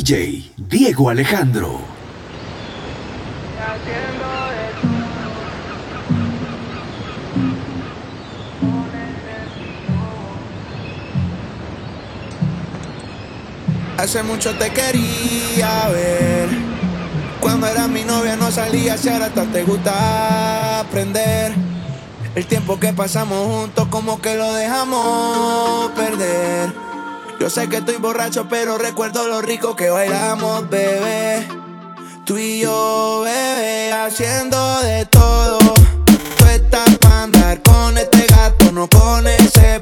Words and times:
DJ 0.00 0.52
Diego 0.56 1.10
Alejandro. 1.10 1.80
Hace 13.96 14.22
mucho 14.22 14.56
te 14.56 14.70
quería 14.70 15.88
ver. 15.88 16.48
Cuando 17.40 17.66
era 17.66 17.88
mi 17.88 18.04
novia 18.04 18.36
no 18.36 18.52
salía, 18.52 18.96
si 18.96 19.08
ahora 19.08 19.26
hasta 19.26 19.46
te 19.46 19.64
gusta 19.64 20.78
aprender. 20.78 21.52
El 22.36 22.46
tiempo 22.46 22.78
que 22.78 22.92
pasamos 22.92 23.48
juntos 23.48 23.88
como 23.88 24.20
que 24.20 24.36
lo 24.36 24.54
dejamos 24.54 25.90
perder. 25.90 26.87
Yo 27.38 27.48
sé 27.48 27.68
que 27.68 27.76
estoy 27.76 27.96
borracho, 27.96 28.48
pero 28.48 28.78
recuerdo 28.78 29.28
lo 29.28 29.40
rico 29.40 29.76
que 29.76 29.90
bailamos, 29.90 30.68
bebé. 30.68 31.46
Tú 32.24 32.36
y 32.36 32.60
yo, 32.60 33.20
bebé, 33.24 33.92
haciendo 33.92 34.80
de 34.80 35.06
todo. 35.06 35.58
Tú 36.36 36.44
estás 36.46 36.98
para 36.98 37.22
andar 37.22 37.62
con 37.62 37.96
este 37.96 38.26
gato, 38.26 38.72
no 38.72 38.88
con 38.88 39.26
ese 39.28 39.80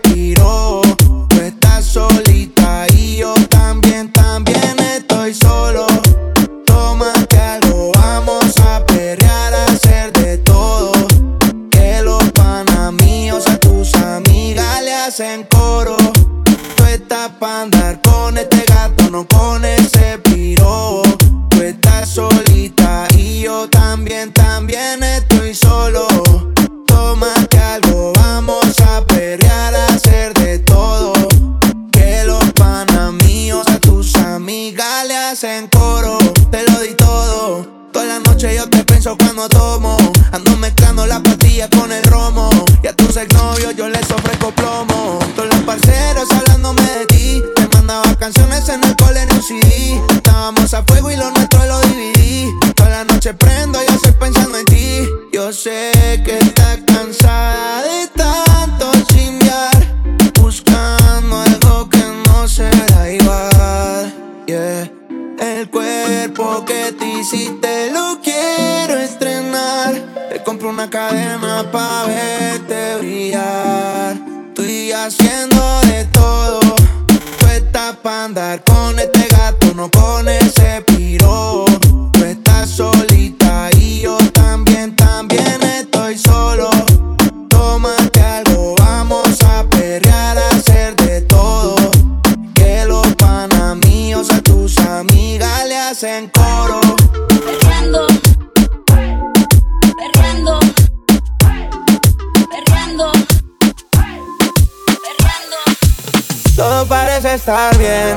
estar 107.36 107.76
bien, 107.76 108.16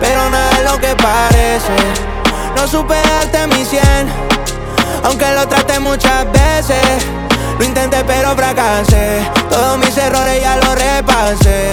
pero 0.00 0.28
nada 0.28 0.50
es 0.58 0.70
lo 0.70 0.78
que 0.80 0.94
parece. 0.96 1.76
No 2.56 2.66
supe 2.66 2.94
darte 2.94 3.46
mi 3.46 3.64
cien, 3.64 4.08
aunque 5.04 5.30
lo 5.32 5.46
traté 5.46 5.78
muchas 5.78 6.26
veces. 6.32 7.06
Lo 7.58 7.64
intenté 7.64 8.02
pero 8.04 8.34
fracasé, 8.34 9.22
todos 9.48 9.78
mis 9.78 9.96
errores 9.96 10.42
ya 10.42 10.56
los 10.56 10.74
repasé. 10.74 11.70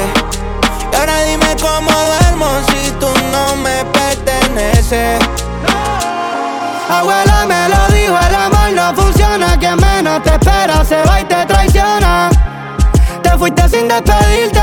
Y 0.92 0.96
ahora 0.96 1.24
dime 1.24 1.56
cómo 1.60 1.90
duermo 1.92 2.48
si 2.68 2.92
tú 3.00 3.08
no 3.32 3.56
me 3.56 3.84
perteneces. 3.86 5.20
Abuela 6.88 7.46
me 7.48 7.70
lo 7.70 7.88
dijo, 7.96 8.16
el 8.28 8.36
amor 8.36 8.72
no 8.74 8.94
funciona. 9.02 9.58
Quien 9.58 9.78
menos 9.78 10.22
te 10.22 10.30
espera 10.30 10.86
se 10.86 11.02
va 11.04 11.20
y 11.20 11.24
te 11.26 11.46
traiciona. 11.48 12.30
Te 13.24 13.32
fuiste 13.38 13.68
sin 13.70 13.88
despedirte, 13.88 14.62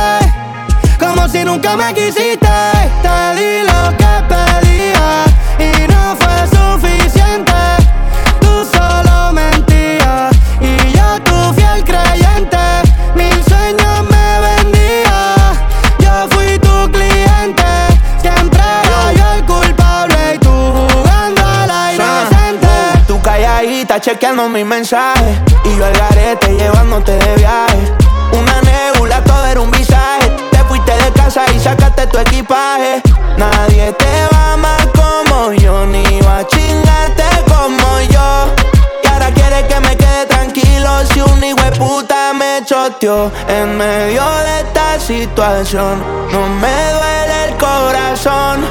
como 1.16 1.28
si 1.28 1.44
nunca 1.44 1.76
me 1.76 1.92
quisiste. 1.94 2.48
Te 3.02 3.34
di 3.36 3.62
lo 3.64 3.96
que 3.96 4.12
pedía 4.28 5.24
y 5.58 5.88
no 5.88 6.16
fue 6.16 6.46
suficiente. 6.56 7.52
Tú 8.40 8.66
solo 8.72 9.32
mentías 9.32 10.36
y 10.60 10.92
yo 10.92 11.20
tu 11.24 11.54
fiel 11.54 11.84
creyente. 11.84 12.58
Mil 13.14 13.44
sueños 13.44 14.04
me 14.10 14.40
vendía, 14.46 15.36
yo 15.98 16.28
fui 16.30 16.58
tu 16.58 16.90
cliente. 16.90 17.64
Siempre 18.20 18.60
era 18.60 19.12
yo 19.12 19.32
el 19.34 19.44
culpable 19.44 20.34
y 20.34 20.38
tú 20.38 20.50
jugando 20.50 21.42
a 21.44 21.66
la 21.66 21.94
inocente. 21.94 22.68
Tú 23.06 23.20
calladita 23.22 24.00
chequeando 24.00 24.48
mis 24.48 24.66
mensajes 24.66 25.38
Y 25.64 25.76
yo 25.76 25.86
al 25.86 25.92
garete 25.92 26.54
llevándote 26.56 27.12
de 27.12 27.36
viaje 27.36 28.05
casa 31.36 31.52
y 31.52 31.60
sacaste 31.60 32.06
tu 32.06 32.18
equipaje. 32.18 33.02
Nadie 33.36 33.92
te 33.92 34.28
va 34.32 34.38
a 34.38 34.52
amar 34.54 34.92
como 34.92 35.52
yo 35.52 35.84
Ni 35.86 36.20
va 36.20 36.38
a 36.38 36.46
chingarte 36.46 37.24
como 37.46 38.00
yo. 38.10 38.54
Y 39.02 39.06
ahora 39.06 39.30
quieres 39.32 39.64
que 39.64 39.80
me 39.80 39.96
quede 39.96 40.26
tranquilo 40.26 41.04
Si 41.12 41.20
un 41.20 41.44
hijo 41.44 41.62
de 41.62 41.72
puta 41.72 42.30
En 43.48 43.78
medio 43.78 44.22
de 44.22 44.60
esta 44.60 45.00
situación 45.00 45.98
No 46.30 46.46
me 46.60 46.92
duele 46.92 47.44
el 47.48 47.56
corazón 47.56 48.66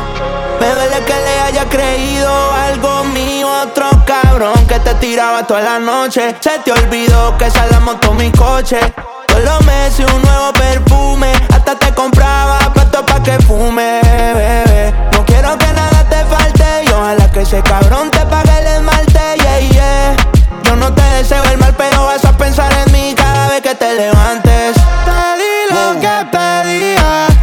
me 0.59 0.73
duele 0.73 1.03
que 1.05 1.13
le 1.13 1.39
haya 1.41 1.65
creído 1.65 2.31
algo 2.53 3.03
mío, 3.05 3.47
otro 3.63 3.89
cabrón 4.05 4.55
que 4.67 4.79
te 4.79 4.93
tiraba 4.95 5.45
toda 5.45 5.59
la 5.59 5.79
noche. 5.79 6.33
Se 6.39 6.59
te 6.59 6.71
olvidó 6.71 7.37
que 7.37 7.45
esa 7.47 7.65
la 7.65 7.81
montó 7.81 8.13
mi 8.13 8.31
coche. 8.31 8.79
Todos 9.27 9.43
los 9.43 9.65
meses 9.65 10.05
un 10.13 10.21
nuevo 10.21 10.53
perfume, 10.53 11.33
hasta 11.53 11.75
te 11.75 11.93
compraba 11.93 12.57
puesto 12.73 13.05
pa' 13.05 13.21
que 13.21 13.37
fume, 13.39 13.99
bebé. 14.33 14.93
No 15.11 15.25
quiero 15.25 15.57
que 15.57 15.67
nada 15.73 16.05
te 16.09 16.23
falte 16.23 16.85
y 16.85 16.89
ojalá 16.93 17.29
que 17.31 17.41
ese 17.41 17.61
cabrón 17.61 18.09
te 18.11 18.25
pague 18.25 18.57
el 18.57 18.67
esmalte, 18.67 19.19
yeah, 19.35 19.59
yeah. 19.59 20.15
Yo 20.63 20.75
no 20.77 20.91
te 20.93 21.01
deseo 21.01 21.43
el 21.51 21.57
mal, 21.57 21.75
pero 21.77 22.05
vas 22.05 22.23
a 22.23 22.35
pensar 22.37 22.71
en 22.85 22.91
mí 22.93 23.13
cada 23.15 23.49
vez 23.49 23.61
que 23.61 23.74
levantes. 23.97 24.75
Te 25.05 25.21
di 25.39 25.55
lo 25.73 25.99
que 25.99 26.15
pedía 26.31 27.34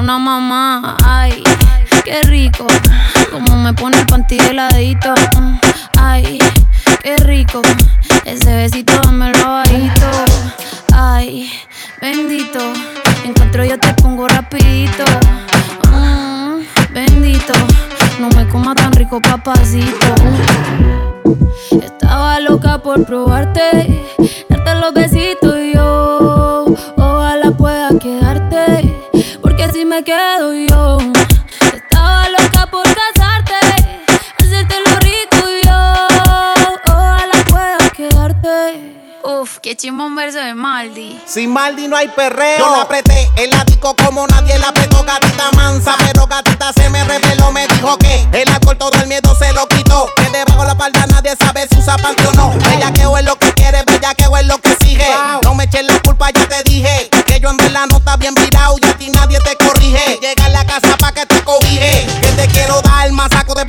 una 0.00 0.18
mamá. 0.18 0.96
Ay, 1.04 1.42
qué 2.04 2.22
rico. 2.22 2.66
Como 3.30 3.56
me 3.56 3.74
pone 3.74 4.00
el 4.00 4.06
panty 4.06 4.38
de 4.38 4.54
ladito. 4.54 5.12
Ay, 5.98 6.38
qué 7.02 7.16
rico. 7.18 7.60
Ese 8.24 8.54
besito 8.54 8.94
me 9.12 9.30
lo 9.30 9.44
bajito. 9.44 10.06
Ay, 10.94 11.52
bendito. 12.00 12.60
Encuentro 13.24 13.64
yo 13.64 13.78
te 13.78 13.92
pongo 13.94 14.26
rapidito. 14.26 15.04
Mm, 15.92 16.60
bendito. 16.94 17.52
No 18.18 18.28
me 18.30 18.48
coma 18.48 18.74
tan 18.74 18.92
rico, 18.92 19.20
papacito. 19.20 20.14
Estaba 21.82 22.40
loca 22.40 22.78
por 22.78 23.04
probarte, 23.04 24.06
darte 24.48 24.74
los 24.76 24.94
besitos 24.94 25.56
y 25.58 25.69
quedo 30.04 30.54
yo. 30.54 30.98
Estaba 31.74 32.28
loca 32.28 32.66
por 32.70 32.84
casarte, 32.84 33.54
hacerte 34.38 34.76
lo 34.86 34.96
rico 35.00 35.48
y 35.48 35.66
yo. 35.66 36.06
Ojalá 36.86 37.44
puedas 37.48 37.90
quedarte. 37.92 38.96
Uf, 39.22 39.58
qué 39.58 39.76
chimbo 39.76 40.06
un 40.06 40.16
verso 40.16 40.38
de 40.38 40.54
Maldi. 40.54 41.20
Sin 41.26 41.52
Maldi 41.52 41.88
no 41.88 41.96
hay 41.96 42.08
perreo. 42.08 42.58
Yo 42.58 42.70
la 42.70 42.82
apreté 42.82 43.28
el 43.36 43.52
ático 43.52 43.94
como 43.96 44.26
nadie 44.28 44.58
la 44.58 44.68
apretó, 44.68 45.04
gatita 45.04 45.50
mansa. 45.52 45.94
Pero 45.98 46.26
gatita 46.26 46.72
se 46.72 46.88
me 46.88 47.04
reveló, 47.04 47.52
me 47.52 47.66
dijo 47.68 47.98
que 47.98 48.26
el 48.32 48.48
alcohol 48.48 48.78
todo 48.78 48.92
el 49.00 49.06
miedo 49.06 49.34
se 49.36 49.52
lo 49.52 49.66
quitó. 49.68 50.08
Que 50.16 50.30
debajo 50.30 50.64
la 50.64 50.76
palda 50.76 51.06
nadie 51.06 51.34
sabe 51.38 51.66
si 51.70 51.78
usa 51.78 51.96
parte 51.98 52.26
o 52.26 52.32
no. 52.32 52.54
Bellaqueo 52.70 53.18
es 53.18 53.24
lo 53.24 53.36
que 53.36 53.52
quiere, 53.52 53.82
bellaqueo 53.86 54.36
es 54.38 54.46
lo 54.46 54.58
que 54.58 54.74
sigue. 54.80 55.08
No 55.42 55.54
me 55.54 55.64
eches 55.64 55.84
la 55.84 56.00
culpa, 56.00 56.30
ya 56.30 56.48
te 56.48 56.62
dije. 56.62 57.09
quiero 62.52 62.80
dar 62.82 63.10
más 63.12 63.30
saco 63.30 63.54
de 63.54 63.64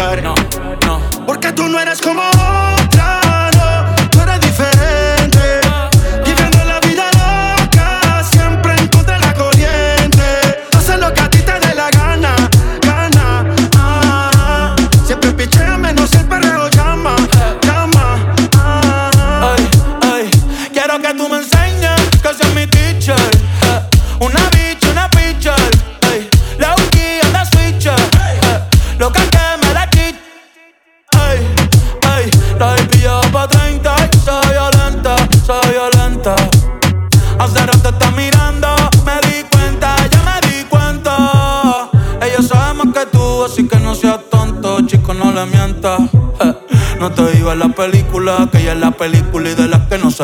No, 0.00 0.34
no. 0.86 0.98
Porque 1.26 1.52
tú 1.52 1.68
no 1.68 1.78
eres 1.78 2.00
como 2.00 2.22
otra, 2.22 3.50
no. 3.52 4.08
Tú 4.10 4.18
eres 4.22 4.40
diferente. 4.40 5.60
Viviendo 6.24 6.64
la 6.64 6.80
vida 6.80 7.04
loca, 7.12 8.24
siempre 8.24 8.72
en 8.78 8.88
contra 8.88 9.18
de 9.18 9.26
la 9.26 9.34
corriente. 9.34 10.24
Haces 10.72 10.98
lo 10.98 11.12
que 11.12 11.20
a 11.20 11.28
ti 11.28 11.38
te 11.42 11.52
dé 11.52 11.74
la 11.74 11.90
gana, 11.90 12.34
gana. 12.80 13.44
Ah, 13.76 14.74
siempre 15.04 15.32
pichea 15.32 15.76
menos 15.76 16.14
el 16.14 16.24
perreo 16.24 16.70
llama, 16.70 17.14
llama. 17.60 18.16
Ah, 18.56 19.54
Ay, 19.54 19.68
ay, 20.14 20.30
quiero 20.72 20.98
que 20.98 21.12
tú 21.12 21.28
me 21.28 21.36
enseñes 21.40 22.00
que 22.22 22.34
seas 22.34 22.54
mi 22.54 22.66
teacher. 22.66 23.39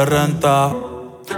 Renta. 0.07 0.73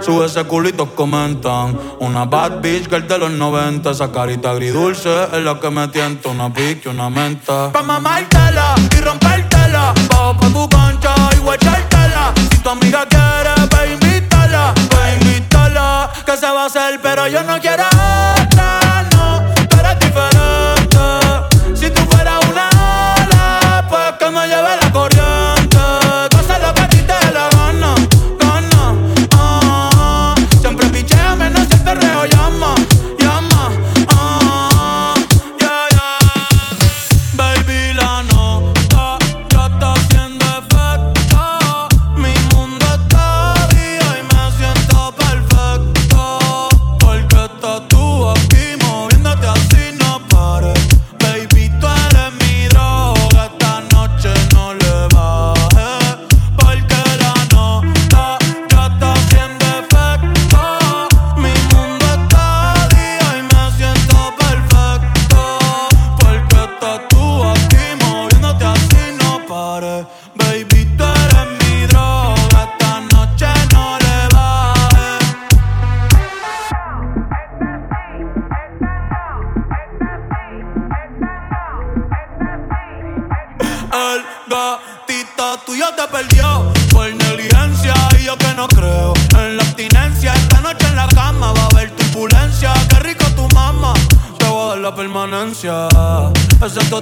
Sube 0.01 0.27
ese 0.27 0.43
culito, 0.45 0.95
comentan. 0.95 1.77
Una 1.99 2.25
bad 2.25 2.61
bitch 2.61 2.89
girl 2.89 3.07
de 3.07 3.17
los 3.17 3.31
90. 3.31 3.89
Esa 3.89 4.11
carita 4.11 4.51
agridulce 4.51 5.09
es 5.33 5.43
la 5.43 5.59
que 5.59 5.69
me 5.69 5.87
tienta. 5.87 6.29
Una 6.29 6.53
pique, 6.53 6.89
una 6.89 7.09
menta. 7.09 7.71
Pa' 7.71 7.81
mamártela 7.81 8.75
y 8.95 9.01
rompértela. 9.01 9.93
Bajo 10.09 10.37
pa' 10.37 10.47
tu 10.47 10.69
concha 10.69 11.13
y 11.35 11.39
guachártela. 11.39 12.33
Si 12.51 12.57
tu 12.59 12.69
amiga 12.69 13.05
quiere, 13.09 13.53
ve 13.71 13.93
invítala. 13.93 14.73
Ve 14.91 15.15
invítala. 15.19 16.11
Que 16.25 16.37
se 16.37 16.45
va 16.45 16.63
a 16.63 16.65
hacer, 16.67 16.99
pero 17.01 17.27
yo 17.27 17.43
no 17.43 17.59
quiero 17.59 17.83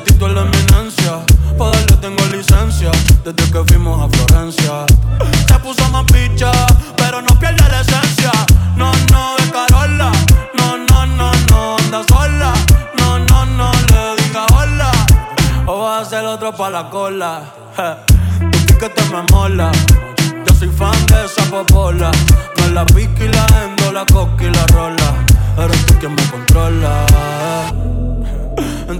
Totito 0.08 0.28
es 0.28 0.34
la 0.34 0.42
eminencia. 0.42 1.26
Pa' 1.58 1.70
darle 1.72 1.98
tengo 1.98 2.24
licencia 2.28 2.92
desde 3.26 3.52
que 3.52 3.64
fuimos 3.66 4.02
a 4.02 4.10
Florencia. 4.10 4.86
Se 5.48 5.60
puso 5.60 5.90
más 5.90 6.06
picha, 6.06 6.52
pero 6.96 7.22
no 7.22 7.38
pierde 7.40 7.68
la 7.70 7.82
esencia. 7.82 8.32
No, 8.76 8.92
no, 9.12 9.36
de 9.38 9.52
Carola. 9.52 10.12
No, 10.54 10.78
no, 10.78 11.06
no, 11.06 11.32
no, 11.50 11.78
anda 11.78 12.04
sola. 12.08 12.54
No, 12.98 13.20
no, 13.20 13.46
no, 13.46 13.72
le 13.72 14.24
diga 14.24 14.46
hola. 14.54 14.92
O 15.66 15.80
vas 15.80 16.08
a 16.08 16.10
ser 16.10 16.26
otro 16.26 16.54
pa' 16.54 16.70
la 16.70 16.90
cola. 16.90 17.42
Je, 17.76 18.66
Tu 18.68 18.78
que 18.78 18.90
te 18.90 19.04
me 19.10 19.24
mola. 19.32 19.72
Yo 20.46 20.56
soy 20.56 20.70
fan 20.70 21.06
de 21.08 21.26
esa 21.26 21.44
popola. 21.50 22.12
Me 22.58 22.70
la 22.70 22.86
pique 22.86 23.26
y 23.26 23.28
la 23.28 23.46
endo, 23.64 23.92
la 23.92 24.06
coca 24.06 24.44
y 24.44 24.52
la 24.52 24.66
rola. 24.68 25.14
Eres 25.58 25.86
tú 25.86 25.96
quien 26.00 26.16
me 26.16 26.24
controla. 26.30 27.97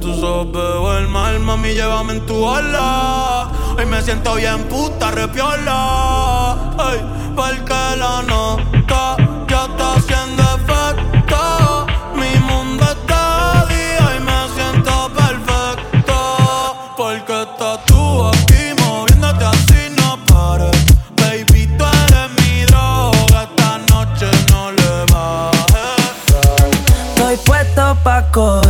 Tus 0.08 0.24
ojos 0.24 0.54
veo 0.54 0.98
el 1.00 1.10
mal, 1.10 1.38
mami, 1.42 1.74
llévame 1.74 2.14
en 2.14 2.26
tu 2.26 2.42
ola. 2.42 3.50
Hoy 3.78 3.86
me 3.86 4.02
siento 4.02 4.36
bien 4.36 4.64
puta, 4.70 5.12
repiola. 5.12 6.54
Ay, 6.78 7.02
porque 7.36 7.74
la 7.98 8.22
nota 8.22 9.18
ya 9.50 9.66
está 9.66 9.96
haciendo 9.96 10.44
efecto. 10.56 11.88
Mi 12.16 12.40
mundo 12.40 12.86
está 12.86 13.66
día 13.68 14.16
y 14.16 14.20
me 14.22 14.48
siento 14.56 15.12
perfecto. 15.14 16.16
Porque 16.96 17.42
estás 17.42 17.86
tú 17.88 18.28
aquí 18.30 18.82
moviéndote 18.82 19.44
así, 19.44 19.94
no 19.98 20.18
pares. 20.26 20.86
Baby, 21.18 21.68
tú 21.78 21.84
eres 21.84 22.30
mi 22.40 22.64
droga. 22.64 23.44
Esta 23.44 23.78
noche 23.94 24.28
no 24.52 24.72
le 24.72 24.90
bajes. 25.12 26.16
Estoy 27.14 27.36
puesto 27.46 27.98
pa' 28.06 28.24
coger 28.32 28.67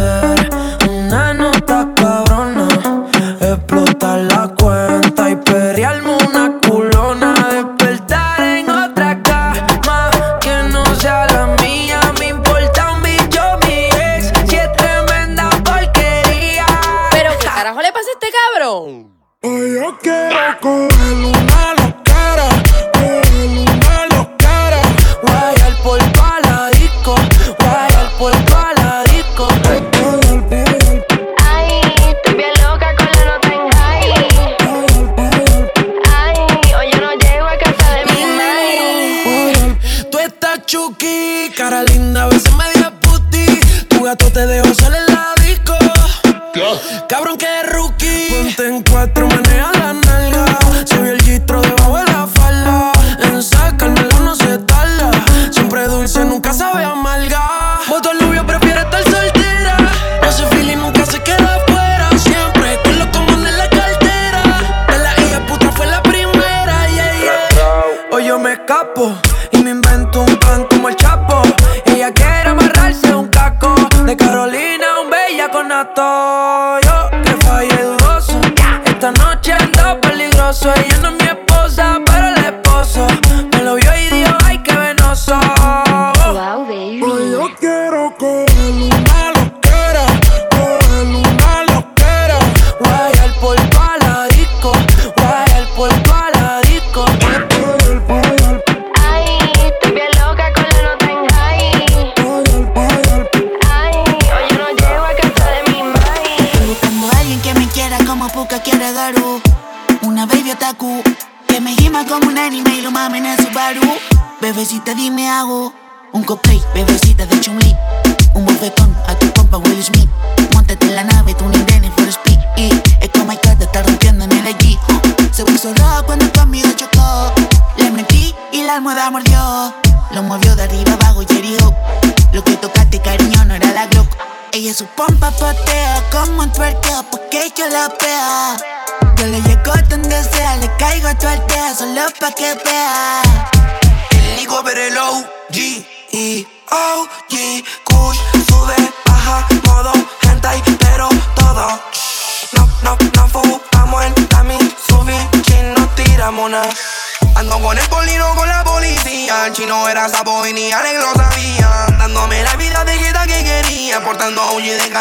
bella 75.95 76.16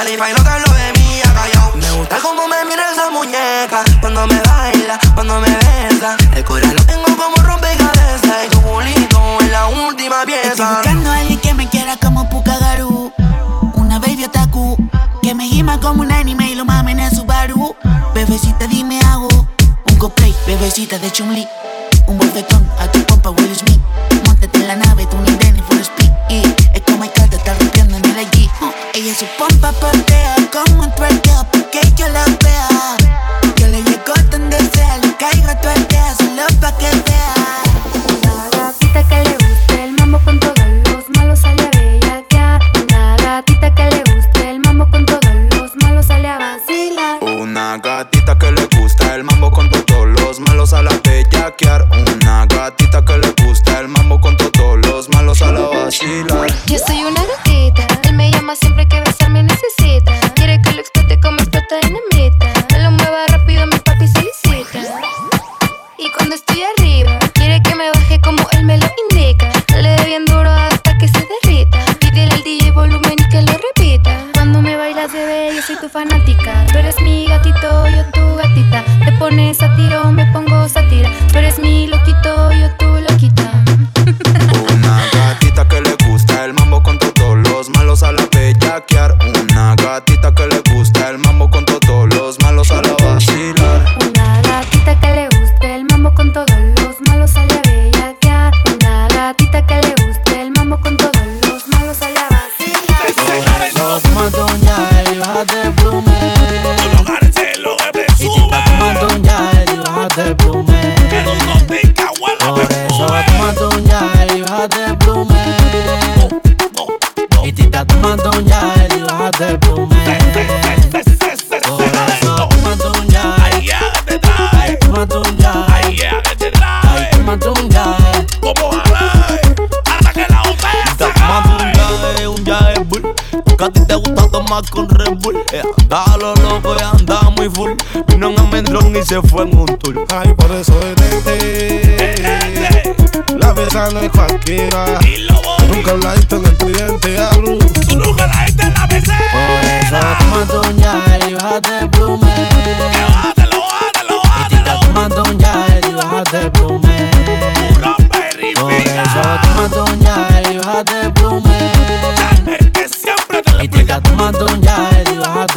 OG 0.07 0.13
de 0.13 0.36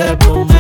é 0.02 0.16
bom, 0.16 0.46
é 0.56 0.59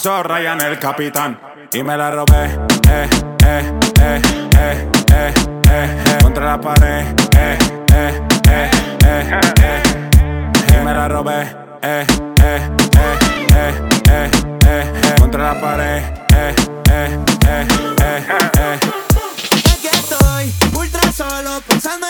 hizo 0.00 0.22
Ryan 0.22 0.58
el 0.62 0.78
capitán. 0.78 1.38
Y 1.74 1.82
me 1.82 1.94
la 1.94 2.10
robé, 2.10 2.46
eh, 2.88 3.08
eh, 3.44 3.72
eh, 4.00 4.22
eh, 4.56 4.88
eh, 5.12 5.34
eh, 5.70 6.18
Contra 6.22 6.46
la 6.46 6.60
pared, 6.60 7.04
eh, 7.36 7.58
eh, 7.92 8.20
eh, 8.48 8.70
eh, 9.04 9.40
eh. 9.62 9.82
Y 10.68 10.84
me 10.84 10.94
la 10.94 11.06
robé, 11.06 11.42
eh, 11.82 12.06
eh, 12.42 12.70
eh, 12.96 13.18
eh, 13.54 13.74
eh, 14.10 14.30
eh 14.66 15.14
Contra 15.18 15.52
la 15.52 15.60
pared, 15.60 16.02
eh, 16.34 16.54
eh, 16.90 17.18
eh, 17.46 17.66
eh, 18.00 18.24
eh. 18.26 18.50
eh, 18.58 18.78
Aquí 19.70 19.88
estoy, 19.92 20.54
ultra 20.80 21.12
solo, 21.12 21.60
pensando 21.68 22.09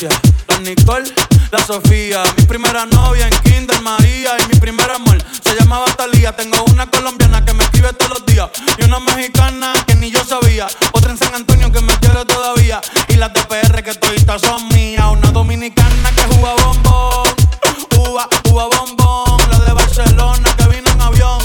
las 0.00 0.60
Nicole, 0.60 1.12
la 1.50 1.58
Sofía. 1.58 2.22
Mi 2.36 2.44
primera 2.44 2.86
novia 2.86 3.26
en 3.26 3.34
Kinder 3.42 3.80
María 3.80 4.36
y 4.38 4.46
mi 4.52 4.60
primer 4.60 4.88
amor 4.90 5.18
se 5.42 5.56
llamaba 5.56 5.86
Talía. 5.96 6.36
Tengo 6.36 6.62
una 6.70 6.86
colombiana 6.86 7.44
que 7.44 7.52
me 7.52 7.64
escribe 7.64 7.92
todos 7.94 8.10
los 8.20 8.26
días 8.26 8.48
y 8.78 8.84
una 8.84 9.00
mexicana 9.00 9.72
que 9.86 9.96
ni 9.96 10.12
yo 10.12 10.22
sabía. 10.24 10.68
Otra 10.92 11.10
en 11.10 11.18
San 11.18 11.34
Antonio 11.34 11.72
que 11.72 11.80
me 11.80 11.92
quiere 11.98 12.24
todavía 12.26 12.80
y 13.08 13.14
las 13.14 13.32
de 13.32 13.40
PR 13.44 13.82
que 13.82 13.94
toditas 13.94 14.40
son 14.40 14.68
mías. 14.68 15.06
Una 15.10 15.32
dominicana 15.32 16.10
que 16.14 16.22
juega 16.34 16.54
bombón, 16.64 17.28
uva, 17.98 18.28
uva 18.50 18.66
bombón. 18.66 19.50
La 19.50 19.58
de 19.58 19.72
Barcelona 19.72 20.54
que 20.56 20.68
vino 20.68 20.90
en 20.92 21.00
avión 21.00 21.40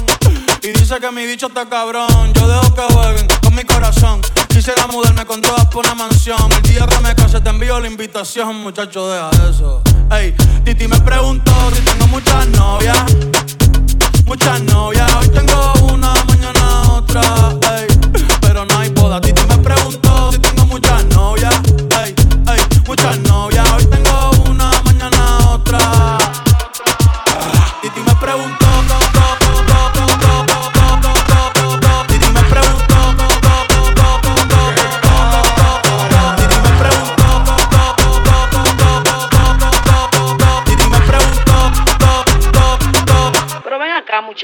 y 0.62 0.74
dice 0.74 1.00
que 1.00 1.12
mi 1.12 1.26
bicho 1.26 1.48
está 1.48 1.68
cabrón. 1.68 2.34
Yo 2.34 2.48
dejo 2.48 2.76
que 2.76 2.94
jueguen 2.94 3.28
con 3.42 3.56
mi 3.56 3.64
corazón. 3.64 4.22
Quisiera 4.50 4.86
mudarme 4.86 5.26
con 5.26 5.42
todas 5.42 5.63
envío 7.74 7.80
la 7.80 7.88
invitación, 7.88 8.58
muchacho, 8.58 9.08
deja 9.10 9.30
eso. 9.50 9.82
Ey, 10.12 10.36
Titi 10.64 10.88
me 10.88 11.00
preguntó 11.02 11.52
si 11.74 11.82
tengo 11.82 12.08
muchas 12.08 12.48
novias. 12.50 13.04
Muchas 14.26 14.62
novias, 14.64 15.12
hoy 15.16 15.30
tengo 15.30 15.74
una, 15.92 16.14
mañana 16.26 16.94
otra. 16.94 17.22
Ey, 17.78 17.88
pero 18.42 18.66
no 18.66 18.78
hay 18.78 18.90
boda. 18.90 19.20
Titi 19.22 19.42
me 19.48 19.53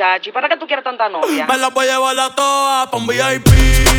acá, 0.10 0.18
muchacho, 0.18 0.30
¿y 0.30 0.34
para 0.34 0.50
qué 0.50 0.58
tú 0.58 0.66
quieres 0.68 0.84
tanta 0.84 1.10
novia? 1.10 1.46
Me 1.46 1.58
la 1.58 1.70
voy 1.70 1.88
a 1.88 1.94
llevar 1.94 2.20
a 2.20 2.36
todas 2.36 2.88
pa' 2.88 2.98
un 2.98 3.08
VIP, 3.08 3.48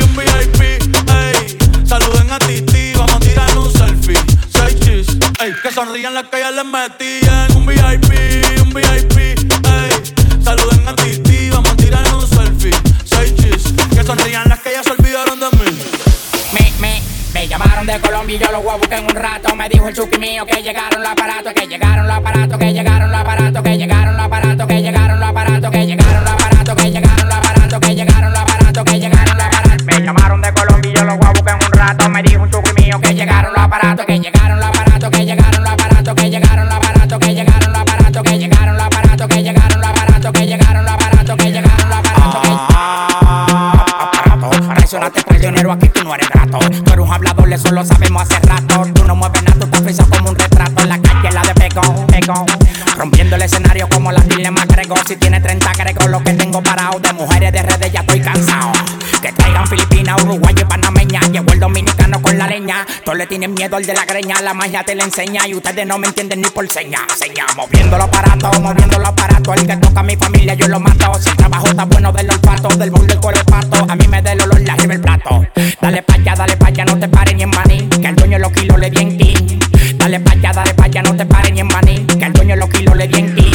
un 0.02 0.16
VIP, 0.16 0.60
ey. 0.62 1.58
Saluden 1.86 2.30
a 2.30 2.38
Titi, 2.38 2.92
vamos 2.94 3.14
a 3.14 3.20
tirar 3.20 3.58
un 3.58 3.72
selfie. 3.72 4.18
Seis 4.50 4.80
chis, 4.80 5.06
ey. 5.40 5.52
Que 5.62 5.70
sonrían 5.70 6.14
las 6.14 6.24
que 6.24 6.40
ya 6.40 6.50
les 6.50 6.64
metí 6.64 7.20
en 7.26 7.56
un 7.56 7.66
VIP, 7.66 8.62
un 8.62 8.70
VIP, 8.70 9.18
ey. 9.18 10.42
Saluden 10.42 10.88
a 10.88 10.94
Titi, 10.96 11.50
vamos 11.50 11.70
a 11.70 11.76
tirar 11.76 12.14
un 12.14 12.26
selfie. 12.26 12.74
Seis 13.04 13.34
chis, 13.36 13.72
que 13.94 14.02
sonrían 14.04 14.48
las 14.48 14.60
que 14.60 14.72
ya 14.72 14.82
se 14.82 14.92
olvidaron 14.92 15.38
de 15.38 15.46
mí. 15.58 15.78
Me, 16.52 16.72
me, 16.80 17.02
me 17.32 17.48
llamaron 17.48 17.86
de 17.86 18.00
Colombia 18.00 18.36
y 18.36 18.38
yo 18.38 18.50
los 18.52 18.62
voy 18.62 18.72
a 18.72 18.76
buscar 18.76 18.98
en 18.98 19.04
un 19.04 19.14
rato. 19.14 19.54
Me 19.54 19.68
dijo 19.68 19.88
el 19.88 19.94
chuki 19.94 20.18
mío 20.18 20.46
que 20.46 20.62
llegaron 20.62 21.02
los 21.02 21.10
aparatos, 21.10 21.52
que 21.54 21.66
llegaron 21.66 22.06
los 22.06 22.16
aparatos, 22.16 22.58
que 22.58 22.72
llegaron 22.72 23.10
los 23.10 23.20
aparatos, 23.20 23.62
que 23.62 23.76
llegaron 23.76 23.99
lo 47.72 47.84
sabemos 47.84 48.22
hace 48.22 48.40
rato. 48.40 48.84
Tú 48.94 49.04
no 49.04 49.14
mueves 49.14 49.42
nada, 49.42 49.58
tú 49.58 49.64
estás 49.66 49.82
frisado 49.82 50.10
como 50.10 50.30
un 50.30 50.36
retrato. 50.36 50.84
La 50.86 50.98
calle 51.00 51.30
la 51.32 51.42
de 51.42 51.54
pegón, 51.54 52.06
pegón. 52.06 52.46
Rompiendo 52.96 53.36
el 53.36 53.42
escenario 53.42 53.88
como 53.88 54.12
la 54.12 54.20
Dile 54.22 54.50
McGregor. 54.50 55.00
Si 55.06 55.16
tiene 55.16 55.40
30 55.40 55.70
agrego 55.70 56.08
lo 56.08 56.22
que 56.22 56.32
tengo 56.34 56.62
parado. 56.62 56.98
De 57.00 57.12
mujeres 57.12 57.52
de 57.52 57.62
redes 57.62 57.92
ya 57.92 58.00
estoy 58.00 58.20
cansado. 58.20 58.72
Que 59.22 59.32
traigan 59.32 59.66
Filipinas, 59.66 60.22
Uruguay 60.22 60.54
y 60.58 60.64
Panameña. 60.64 61.20
Llegó 61.32 61.52
el 61.52 61.60
dominicano 61.60 61.99
la 62.38 62.46
leña. 62.46 62.86
Todos 63.04 63.18
le 63.18 63.26
tienen 63.26 63.54
miedo 63.54 63.76
al 63.76 63.84
de 63.84 63.94
la 63.94 64.04
greña. 64.04 64.40
La 64.40 64.54
magia 64.54 64.84
te 64.84 64.94
la 64.94 65.04
enseña 65.04 65.46
y 65.46 65.54
ustedes 65.54 65.86
no 65.86 65.98
me 65.98 66.08
entienden 66.08 66.40
ni 66.40 66.48
por 66.48 66.68
seña. 66.70 67.00
Seña, 67.16 67.46
moviendo 67.56 67.96
los 67.96 68.06
aparatos, 68.06 68.60
moviendo 68.60 68.98
los 68.98 69.08
aparatos. 69.08 69.56
El 69.56 69.66
que 69.66 69.76
toca 69.76 70.00
a 70.00 70.02
mi 70.02 70.16
familia 70.16 70.54
yo 70.54 70.68
lo 70.68 70.80
mato. 70.80 71.14
Si 71.14 71.28
el 71.28 71.36
trabajo 71.36 71.66
está 71.66 71.84
bueno 71.84 72.12
del 72.12 72.30
olfato, 72.30 72.68
del 72.76 72.90
mundo 72.90 73.14
el 73.14 73.20
cuero 73.20 73.44
pato. 73.44 73.86
A 73.88 73.96
mí 73.96 74.06
me 74.08 74.22
da 74.22 74.32
el 74.32 74.42
olor 74.42 74.60
la 74.60 74.74
arriba 74.74 74.94
el 74.94 75.00
plato. 75.00 75.46
Dale 75.80 76.02
pa' 76.02 76.14
allá, 76.14 76.34
dale 76.34 76.56
pa' 76.56 76.68
allá, 76.68 76.84
no 76.84 76.98
te 76.98 77.08
pares 77.08 77.34
ni 77.34 77.42
en 77.42 77.50
maní. 77.50 77.88
Que 77.88 78.08
el 78.08 78.16
dueño 78.16 78.38
los 78.38 78.52
kilos 78.52 78.78
le 78.78 78.90
di 78.90 79.02
en 79.02 79.18
ti. 79.18 79.58
Dale 79.96 80.20
pa' 80.20 80.32
allá, 80.32 80.52
dale 80.52 80.74
pa' 80.74 80.84
allá, 80.84 81.02
no 81.02 81.16
te 81.16 81.26
pares 81.26 81.52
ni 81.52 81.60
en 81.60 81.68
maní. 81.68 82.06
Que 82.06 82.24
el 82.24 82.32
dueño 82.32 82.56
los 82.56 82.68
kilos 82.70 82.96
le 82.96 83.08
di 83.08 83.18
en 83.18 83.34
ti. 83.34 83.50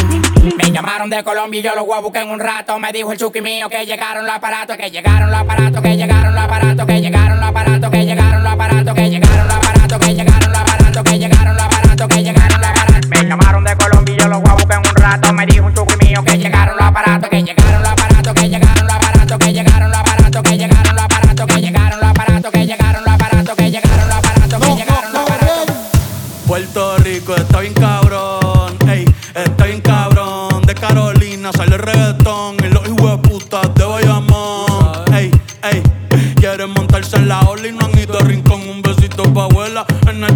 Me 0.58 0.72
llamaron 0.72 1.10
de 1.10 1.24
Colombia 1.24 1.60
y 1.60 1.64
yo 1.64 1.76
los 1.76 1.86
voy 1.86 1.98
a 1.98 2.02
buscar 2.02 2.24
en 2.24 2.30
un 2.30 2.40
rato. 2.40 2.78
Me 2.80 2.92
dijo 2.92 3.12
el 3.12 3.18
chuki 3.18 3.42
mío 3.42 3.70
que 3.70 3.86
llegaron 3.86 4.26
los 4.26 4.36
aparatos, 4.36 4.78
que 4.78 4.92
llegaron 4.92 5.32
los 5.32 5.40
aparatos, 5.40 5.82
que 5.82 5.98
llegaron 5.98 6.36
los 6.36 6.44
aparatos, 6.44 6.86
que 6.86 7.02
llegaron 7.02 7.40
los 7.40 7.50
aparatos, 7.50 7.90
que 7.90 8.06
llegaron 8.06 8.25
aparatos, 8.56 8.94
que 8.94 9.10
llegaron 9.10 9.48
los 9.48 9.56
aparatos, 9.58 10.00
que 10.00 10.14
llegaron 10.16 10.52
los 10.52 10.62
aparatos, 10.62 11.04
que 11.04 11.20
llegaron 11.20 11.56
los 11.56 11.66
aparatos, 11.66 12.08
que 12.08 12.24
llegaron 12.24 12.62
los 12.62 12.70
aparatos. 12.70 13.10
Me 13.10 13.24
llamaron 13.28 13.64
de 13.64 13.76
Colombia 13.76 14.16
yo 14.18 14.28
los 14.28 14.42
voy 14.42 14.50
a 14.50 14.54
buscar 14.54 14.82
en 14.82 14.90
un 14.90 14.96
rato. 14.96 15.34
Me 15.34 15.46
dijo 15.46 15.66
un 15.66 15.74
chuki 15.74 16.06
mío 16.06 16.24
que 16.24 16.38
llegaron 16.38 16.76
los 16.78 16.86
aparatos, 16.86 17.30
que 17.30 17.44
llegaron 17.44 17.84
los 17.84 17.92
aparatos, 17.92 18.34
que 18.34 18.48
llegaron 18.48 18.88
los 18.88 18.96
aparatos, 18.96 19.40
que 19.40 19.54
llegaron 19.54 19.92
los 19.92 20.00
aparatos, 20.00 20.44
que 20.44 20.58
llegaron 20.58 20.96
los 20.96 21.04
aparatos, 21.04 21.48
que 21.48 21.62
llegaron 21.62 22.00
los 22.00 22.10
aparatos, 22.10 22.52
que 22.52 22.66
llegaron 22.66 23.04
los 23.04 23.14
aparatos, 23.14 23.56
que 23.56 23.72
llegaron 23.72 24.08
los 24.08 24.18
aparatos, 24.18 24.60
que 24.62 24.76
llegaron 24.76 25.14
los 25.14 25.22
aparatos. 25.22 25.76
Puerto 26.48 26.98
Rico 27.00 27.36
está 27.36 27.60
bien 27.60 27.74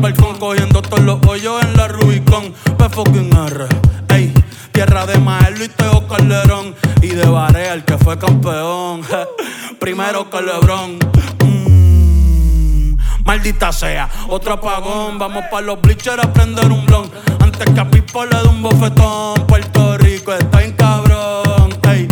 balcón, 0.10 0.40
cogiendo 0.40 0.82
todos 0.82 1.04
los 1.04 1.20
hoyos 1.28 1.62
en 1.64 1.78
la 1.78 1.88
Rubicon. 1.88 2.54
P 2.78 2.90
fucking 2.90 3.32
R, 3.32 3.68
ey. 4.10 4.34
tierra 4.72 5.06
de 5.06 5.20
Maelo 5.20 5.64
y 5.64 5.70
Teo 5.70 6.08
Calderón. 6.08 6.76
Y 7.02 7.10
de 7.10 7.26
Barea, 7.28 7.74
el 7.74 7.84
que 7.84 7.98
fue 7.98 8.18
campeón. 8.18 9.02
Primero 9.80 10.30
que. 10.30 10.38
Mm, 11.46 12.96
maldita 13.24 13.72
sea, 13.72 14.10
otro 14.28 14.54
apagón. 14.54 15.20
Vamos 15.20 15.46
pa' 15.52 15.62
los 15.62 15.80
bleachers 15.82 16.24
a 16.24 16.34
prender 16.34 16.72
un 16.72 16.86
blon. 16.86 17.10
Antes 17.40 17.70
que 17.70 17.80
a 17.80 17.90
Pipo 17.90 18.26
le 18.26 18.36
dé 18.36 18.48
un 18.48 18.62
bofetón. 18.62 19.46
Puerto 19.48 19.98
Rico 19.98 20.34
está 20.34 20.64
en 20.64 20.74
cabrón. 20.74 21.78
Ey, 21.88 22.08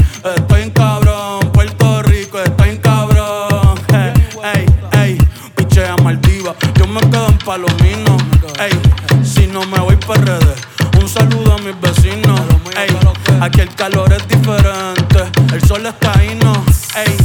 Un 10.07 11.09
saludo 11.09 11.55
a 11.55 11.57
mis 11.57 11.77
vecinos. 11.81 12.39
Ey, 12.77 12.97
aquí 13.41 13.59
el 13.59 13.75
calor 13.75 14.13
es 14.13 14.25
diferente. 14.25 15.25
El 15.51 15.61
sol 15.67 15.85
está 15.85 16.17
ahí, 16.17 16.33
no. 16.41 16.53
Ey, 16.95 17.17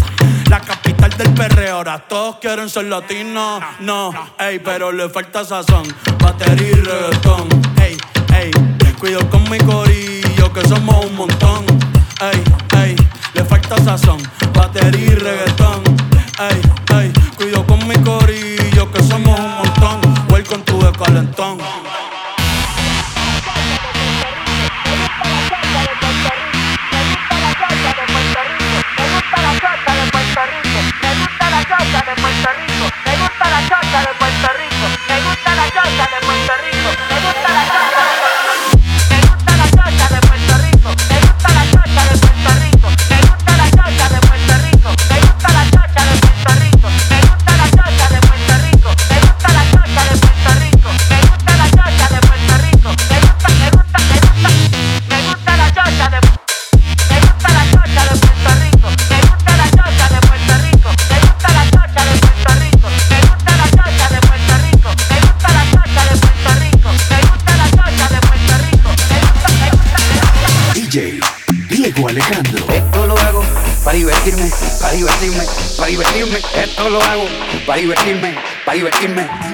la 0.50 0.58
capital 0.58 1.10
del 1.16 1.32
perreo. 1.32 1.76
Ahora 1.76 2.00
todos 2.08 2.38
quieren 2.40 2.68
ser 2.68 2.86
latinos. 2.86 3.62
No, 3.78 4.12
ey, 4.36 4.58
pero 4.58 4.90
le 4.90 5.08
falta 5.10 5.44
sazón. 5.44 5.84
Batería 6.18 6.70
y 6.70 6.72
reggaetón. 6.72 7.48
Ey, 7.80 7.96
ey, 8.34 8.50
cuido 8.98 9.30
con 9.30 9.48
mi 9.48 9.58
corillo 9.58 10.52
que 10.52 10.66
somos 10.66 11.06
un 11.06 11.14
montón. 11.14 11.64
Ey, 12.20 12.42
ey, 12.82 12.96
le 13.34 13.44
falta 13.44 13.76
sazón. 13.78 14.20
Batería 14.54 15.06
y 15.06 15.14
reggaetón. 15.14 15.84
Ey, 16.50 16.60
ey, 16.98 17.12
cuido 17.36 17.64
con 17.64 17.86
mi 17.86 17.94
corillo 17.98 18.90
que 18.90 19.02
somos 19.04 19.38
un 19.38 19.46
montón. 19.46 19.51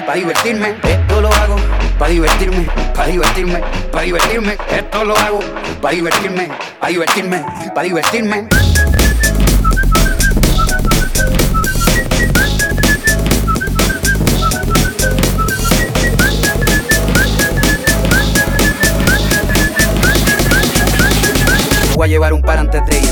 Para 0.09 0.21
divertirme. 0.21 0.75
Esto 0.81 1.21
lo 1.21 1.31
hago 1.31 1.55
para 1.99 2.09
divertirme, 2.09 2.67
para 2.95 3.09
divertirme, 3.09 3.61
para 3.91 4.05
divertirme. 4.05 4.57
Esto 4.71 5.03
lo 5.03 5.15
hago 5.15 5.39
para 5.83 5.93
divertirme, 5.93 6.49
para 6.79 6.91
divertirme, 6.91 7.45
para 7.75 7.83
divertirme. 7.83 8.47
Voy 21.95 22.07
a 22.07 22.07
llevar 22.07 22.33
un 22.33 22.41
par 22.41 22.57
antes 22.57 22.83
de 22.87 22.97
irme. 22.97 23.08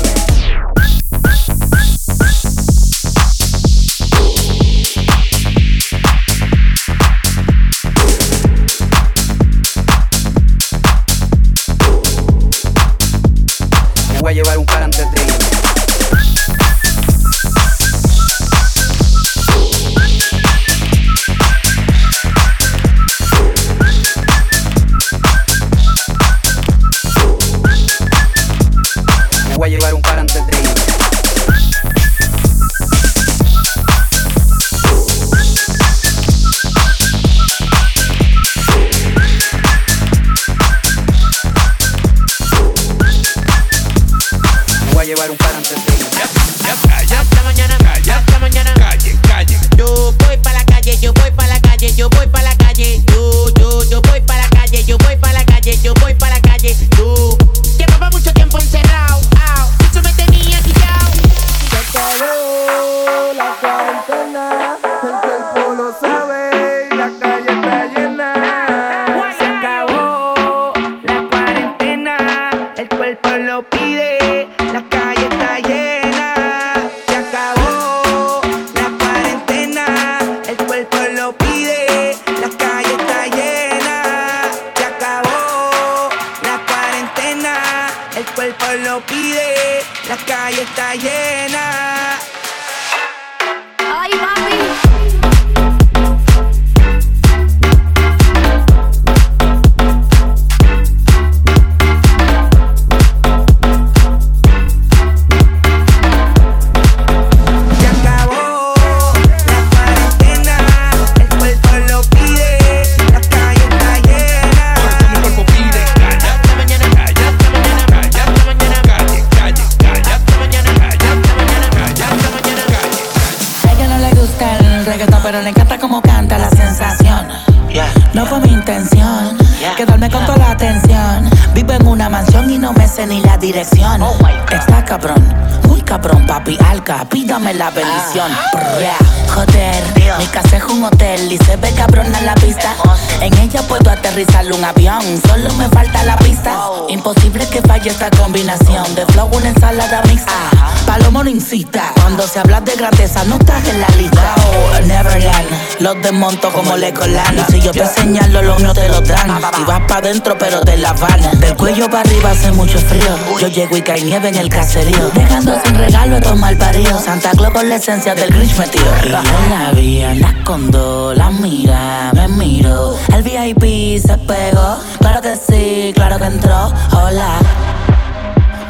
Y 156.88 157.52
si 157.52 157.60
yo 157.60 157.70
te 157.70 157.86
señalo, 157.86 158.40
lo 158.40 158.56
mío 158.58 158.72
te 158.72 158.88
lo 158.88 159.00
dan. 159.02 159.38
Y 159.60 159.64
vas 159.64 159.80
pa' 159.86 160.00
dentro, 160.00 160.38
pero 160.38 160.60
te 160.62 160.78
la 160.78 160.94
van. 160.94 161.38
Del 161.38 161.54
cuello 161.54 161.84
para 161.90 162.00
arriba 162.00 162.30
hace 162.30 162.50
mucho 162.52 162.78
frío. 162.78 163.14
Yo 163.38 163.48
llego 163.48 163.76
y 163.76 163.82
cae 163.82 164.02
nieve 164.02 164.28
en 164.28 164.36
el 164.36 164.48
caserío. 164.48 165.10
Dejando 165.10 165.54
sin 165.64 165.74
regalo 165.76 166.16
a 166.16 166.20
tomar 166.20 166.56
parío. 166.56 166.98
Santa 166.98 167.32
Claus 167.32 167.52
con 167.52 167.68
la 167.68 167.76
esencia 167.76 168.14
del 168.14 168.30
Grinch 168.30 168.56
metido. 168.56 168.86
Y 169.04 169.08
yo 169.08 169.18
la 169.50 169.72
vi, 169.74 170.00
la 170.00 170.30
escondo, 170.30 171.12
la 171.14 171.30
mira, 171.30 172.10
me 172.14 172.26
miro. 172.28 172.96
El 173.14 173.22
VIP 173.22 174.00
se 174.00 174.16
pegó. 174.16 174.78
Claro 174.98 175.20
que 175.20 175.36
sí, 175.36 175.92
claro 175.94 176.18
que 176.18 176.24
entró. 176.24 176.72
Hola. 176.92 177.38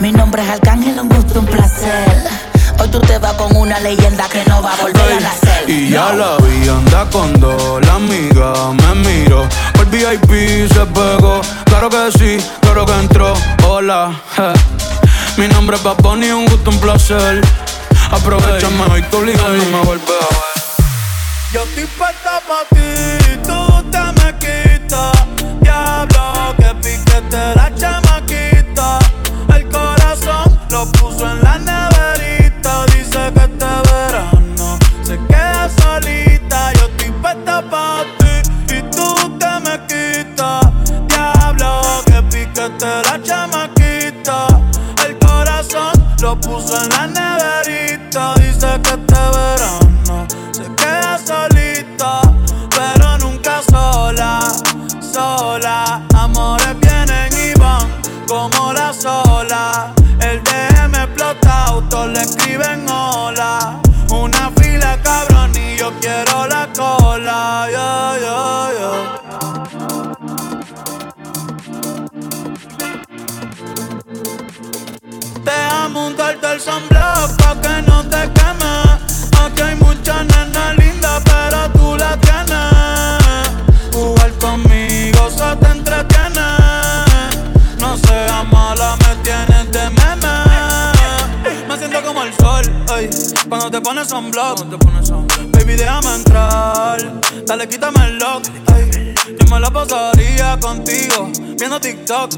Mi 0.00 0.10
nombre 0.10 0.42
es 0.42 0.50
Arcángel, 0.50 0.98
un 0.98 1.08
gusto, 1.08 1.38
un 1.38 1.46
placer. 1.46 2.48
Hoy 2.78 2.88
tú 2.88 3.00
te 3.00 3.18
vas 3.18 3.32
con 3.34 3.56
una 3.56 3.80
leyenda 3.80 4.28
que 4.28 4.44
no 4.44 4.62
va 4.62 4.72
a 4.72 4.76
volver 4.76 5.12
a 5.12 5.20
nacer. 5.20 5.68
Y 5.68 5.90
ya 5.90 6.12
la 6.12 6.36
vi, 6.36 6.68
anda 6.68 7.08
con 7.10 7.32
dos, 7.40 7.84
la 7.84 7.94
amiga 7.94 8.52
me 8.72 8.94
miró. 8.94 9.48
Por 9.74 9.86
VIP 9.86 10.72
se 10.72 10.86
pegó, 10.86 11.40
claro 11.64 11.90
que 11.90 12.12
sí, 12.18 12.46
claro 12.60 12.86
que 12.86 12.92
entró. 12.92 13.34
Hola, 13.66 14.12
mi 15.36 15.48
nombre 15.48 15.76
es 15.76 15.82
Paponi, 15.82 16.30
un 16.30 16.46
gusto, 16.46 16.70
un 16.70 16.78
placer. 16.78 17.40
Aprovechame 18.10 18.84
hoy, 18.92 19.02
tu 19.02 19.18
obligado 19.18 19.56
no 19.56 19.64
me 19.64 19.84
vuelves 19.84 20.08
a 20.08 20.34
ver. 20.34 20.48
Yo 21.52 21.62
estoy 21.64 21.84
puesta 21.98 22.40
pa' 22.46 23.67
Que 77.48 77.82
no 77.82 78.04
te 78.04 78.30
quemes, 78.34 79.24
aunque 79.40 79.62
hay 79.62 79.74
mucha 79.76 80.22
nena 80.22 80.74
linda, 80.74 81.18
pero 81.24 81.70
tú 81.72 81.96
la 81.96 82.14
tienes. 82.18 83.90
jugar 83.90 84.32
conmigo 84.34 85.30
se 85.30 85.56
te 85.56 85.68
entretiene. 85.70 86.46
No 87.80 87.96
seas 87.96 88.46
mala, 88.52 88.96
me 88.96 89.16
tienes 89.22 89.72
de 89.72 89.90
meme. 89.90 90.34
Me 91.66 91.78
siento 91.78 92.02
como 92.04 92.22
el 92.22 92.34
sol, 92.34 92.70
ay, 92.94 93.08
cuando 93.48 93.70
te 93.70 93.80
pones 93.80 94.12
amblado. 94.12 94.66
Baby 95.52 95.74
déjame 95.76 96.14
entrar, 96.16 96.98
Dale 97.46 97.66
quítame 97.66 98.04
el 98.08 98.18
lock, 98.18 98.44
yo 99.26 99.46
me 99.50 99.58
lo 99.58 99.72
pasaría 99.72 100.58
contigo 100.60 101.30
viendo 101.58 101.80
TikTok. 101.80 102.30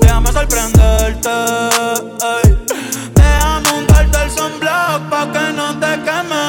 Déjame 0.00 0.32
sorprenderte, 0.32 1.28
ay 1.28 2.91
el 4.22 4.30
sunblock 4.30 5.00
pa' 5.10 5.26
que 5.32 5.52
no 5.52 5.68
te 5.78 5.92
queme. 6.06 6.46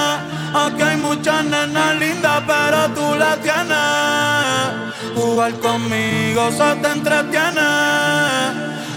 Aquí 0.54 0.82
hay 0.82 0.98
muchas 0.98 1.44
nenas 1.46 1.96
lindas, 1.96 2.44
pero 2.46 2.90
tú 2.96 3.16
las 3.16 3.40
tienes. 3.42 5.16
Jugar 5.16 5.54
conmigo 5.60 6.52
se 6.52 6.76
te 6.82 6.90
entretiene. 6.92 7.70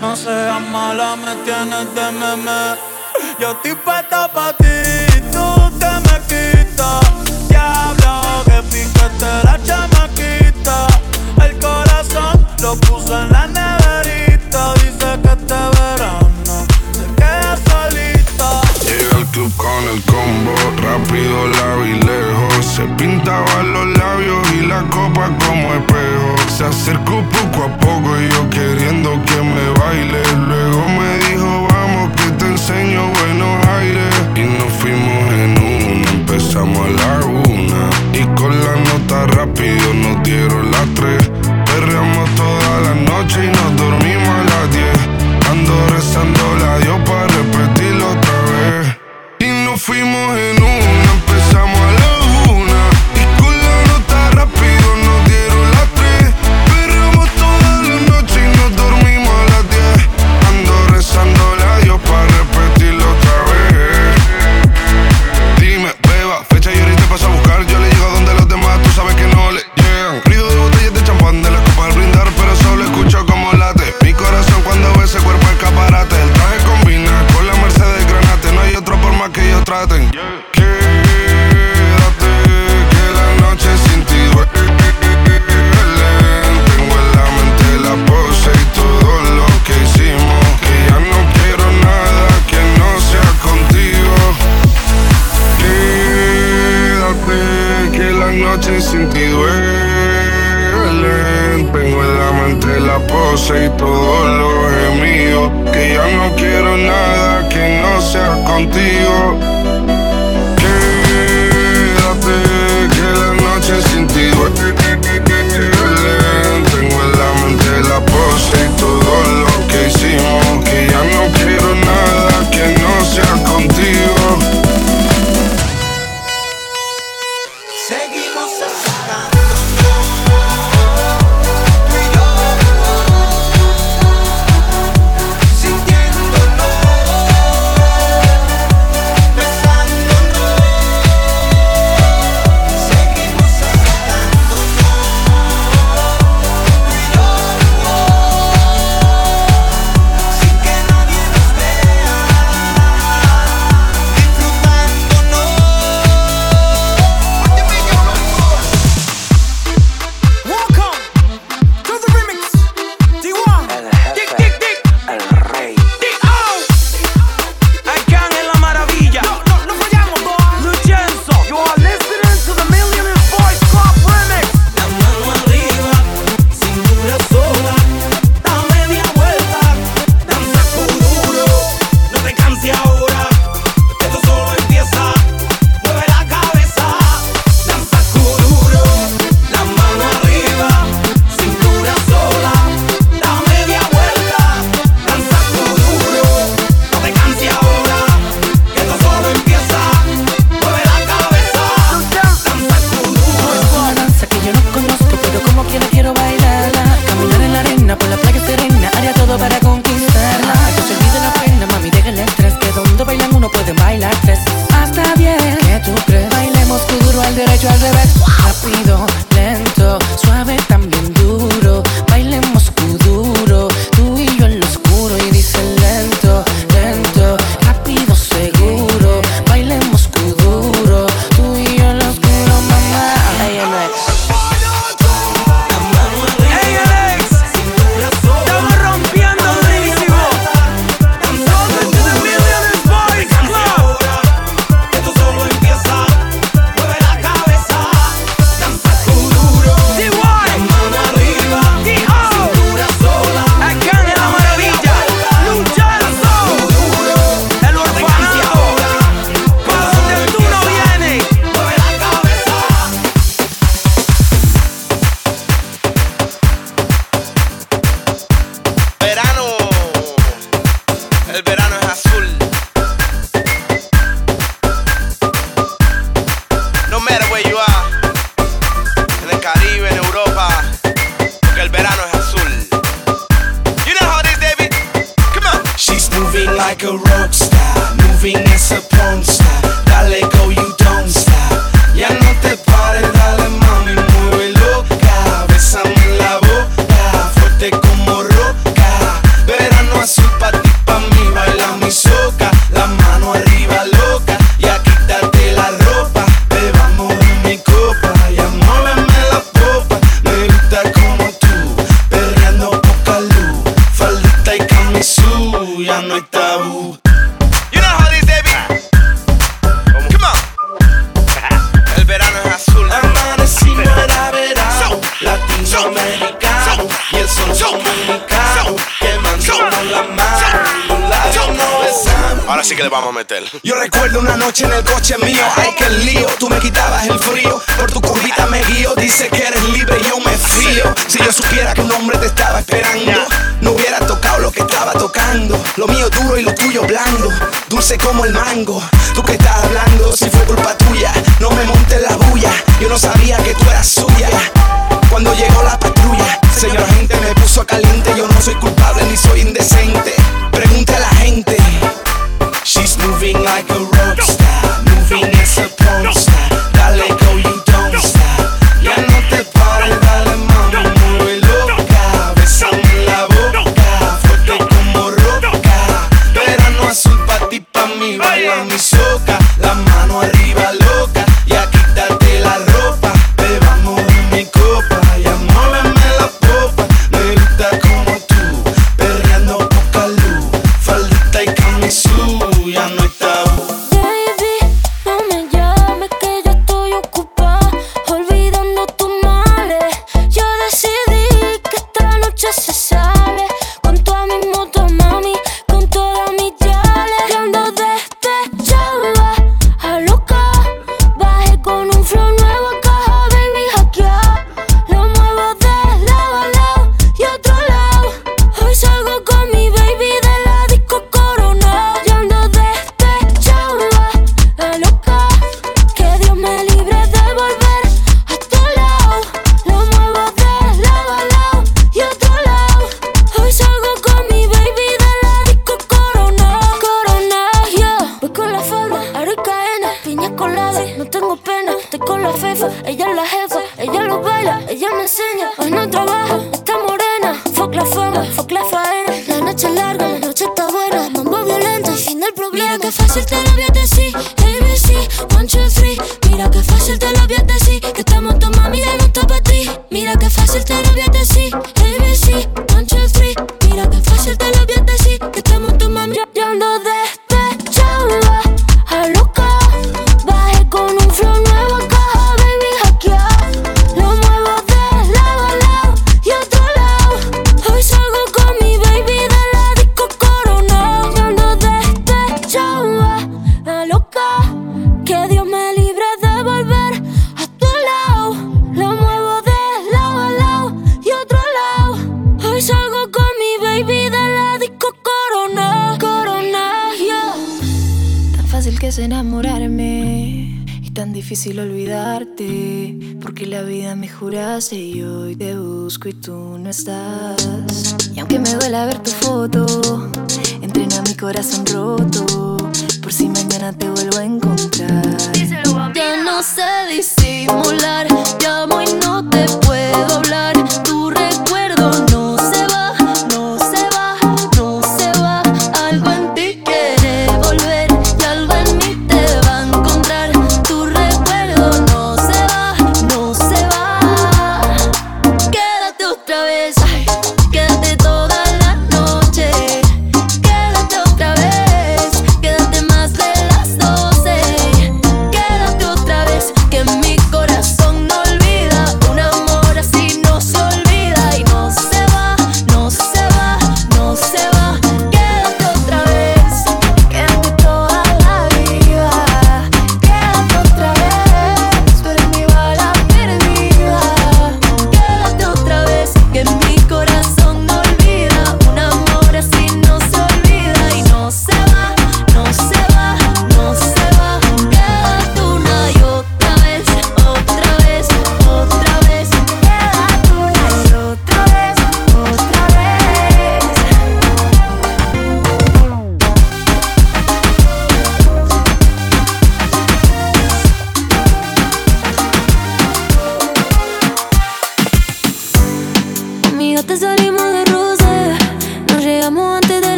No 0.00 0.16
seas 0.16 0.60
mala, 0.70 1.16
me 1.16 1.34
tienes 1.44 1.94
de 1.94 2.06
meme. 2.20 2.60
Yo 3.38 3.52
estoy 3.52 3.74
puesta 3.74 4.28
pa' 4.28 4.52
ti. 4.54 5.11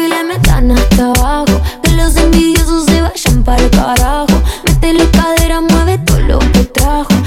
baby, 0.00 0.08
le 0.08 0.24
metan 0.24 0.70
hasta 0.70 1.06
abajo. 1.06 1.60
Que 1.82 1.90
los 1.92 2.16
envidiosos 2.16 2.86
se 2.86 3.02
vayan 3.02 3.42
para 3.44 3.62
el 3.62 3.70
carajo. 3.70 4.26
Mete 4.66 4.92
la 4.94 5.10
cadera, 5.10 5.60
mueve 5.60 5.98
todo 5.98 6.20
lo 6.20 6.38
que 6.38 6.64
trajo. 6.64 7.19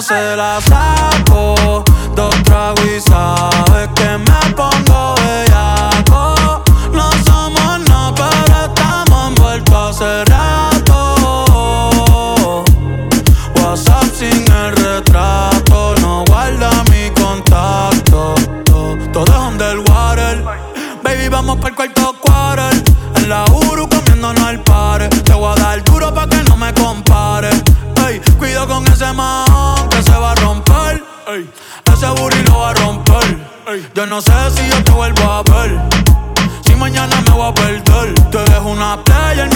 se 0.00 0.36
la 0.36 0.60
sabe. 0.60 1.27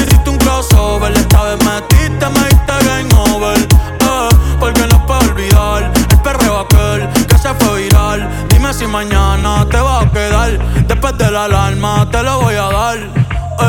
tiriste 0.05 0.31
un 0.31 0.39
crossover. 0.39 1.13
Esta 1.13 1.43
vez 1.45 1.59
metiste, 1.65 2.27
me 2.29 2.49
diste 2.49 2.75
game 2.87 3.15
over. 3.15 3.59
Eh, 3.59 4.29
porque 4.59 4.87
no 4.87 5.07
puedo 5.07 5.21
olvidar 5.21 5.93
el 6.11 6.19
perreo 6.23 6.61
aquel 6.61 7.09
que 7.27 7.39
se 7.39 7.55
fue 7.55 7.83
viral. 7.83 8.29
Dime 8.49 8.73
si 8.75 8.87
mañana 8.87 9.67
te 9.71 9.79
va 9.79 10.01
a 10.01 10.11
quedar. 10.11 10.59
Después 10.87 11.17
de 11.19 11.31
la 11.31 11.45
alarma 11.45 12.09
te 12.11 12.23
lo 12.23 12.41
voy 12.41 12.55
a 12.55 12.69
dar. 12.71 12.99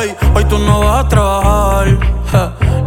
Ey, 0.01 0.15
hoy 0.33 0.45
tú 0.45 0.57
no 0.59 0.79
vas 0.79 1.05
a 1.05 1.07
trabajar. 1.07 1.87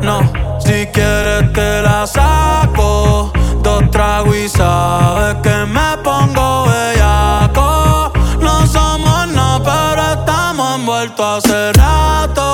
No, 0.02 0.20
si 0.60 0.86
quieres 0.92 1.52
te 1.52 1.82
la 1.82 2.06
saco. 2.06 3.32
Dos 3.62 3.90
tragos 3.90 4.36
y 4.36 4.48
sabes 4.48 5.36
que 5.42 5.56
me 5.66 5.96
pongo 6.04 6.66
bellaco. 6.66 8.12
No 8.40 8.66
somos 8.66 9.28
nada, 9.28 9.60
pero 9.64 10.20
estamos 10.20 10.76
envueltos 10.76 11.44
hace 11.44 11.72
rato. 11.72 12.45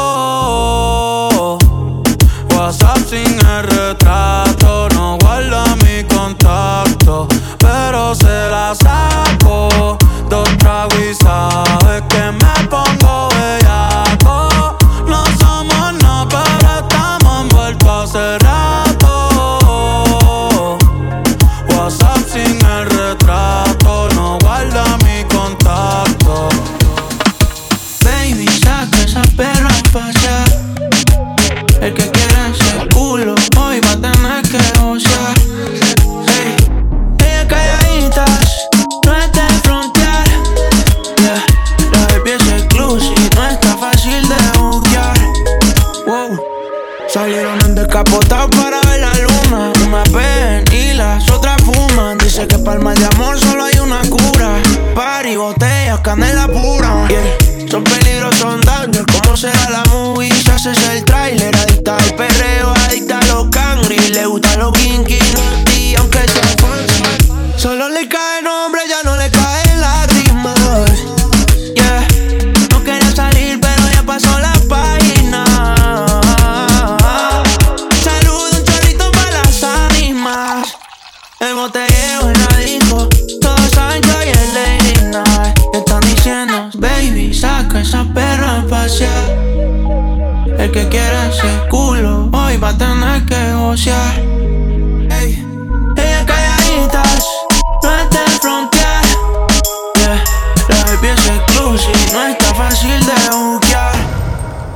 fácil, 101.82 102.12
no 102.12 102.26
está 102.26 102.54
fácil 102.54 103.06
de 103.06 103.36
buquear. 103.36 103.92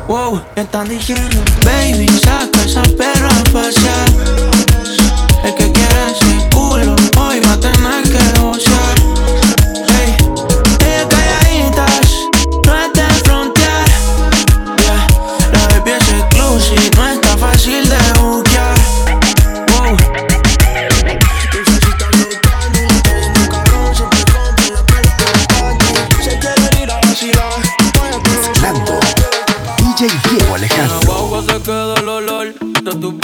Wow, 0.08 0.42
me 0.54 0.62
están 0.62 0.88
diciendo, 0.88 1.42
baby, 1.64 2.08
saca 2.08 2.62
esa 2.64 2.82
perra 2.82 3.28
a 3.28 3.44
pasear. 3.52 4.08
El 5.44 5.54
que 5.54 5.72
quiere 5.72 6.10
ese 6.10 6.48
culo, 6.50 6.96
hoy 7.20 7.40
va 7.40 7.52
a 7.52 7.60
tener 7.60 8.02
que 8.04 8.40
bocear. 8.40 9.25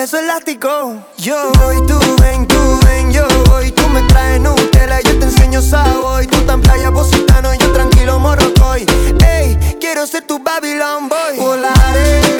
beso 0.00 0.18
elástico. 0.18 0.96
Yo 1.18 1.52
voy, 1.60 1.76
tú 1.86 1.98
ven, 2.22 2.46
tú 2.48 2.56
ven, 2.86 3.12
yo 3.12 3.26
voy. 3.50 3.70
Tú 3.70 3.86
me 3.88 4.02
traes 4.04 4.40
Nutella, 4.40 4.98
yo 5.02 5.18
te 5.18 5.26
enseño 5.26 5.60
sabor. 5.60 6.24
Tú 6.26 6.38
tan 6.46 6.62
playa 6.62 6.90
positano, 6.90 7.52
yo 7.52 7.70
tranquilo 7.72 8.18
morrocoy. 8.18 8.86
Ey, 9.22 9.58
quiero 9.78 10.06
ser 10.06 10.22
tu 10.26 10.38
Babylon 10.38 11.10
boy. 11.10 11.36
Volaré 11.36 12.39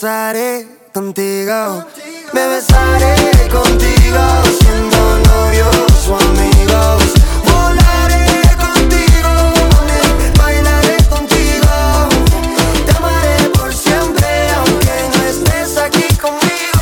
danzaré 0.00 0.64
contigo. 0.92 1.84
Me 2.32 2.46
besaré 2.46 3.16
contigo, 3.48 4.22
siendo 4.60 5.18
novios 5.26 6.08
o 6.08 6.16
amigos. 6.16 7.02
Volaré 7.44 8.42
contigo, 8.56 9.32
bailaré 10.38 10.96
contigo. 11.08 12.08
Te 12.86 12.96
amaré 12.96 13.50
por 13.54 13.74
siempre, 13.74 14.28
aunque 14.58 14.94
no 15.14 15.24
estés 15.24 15.76
aquí 15.78 16.16
conmigo. 16.16 16.80